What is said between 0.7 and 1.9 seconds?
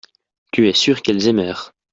sûr qu'elles aimèrent.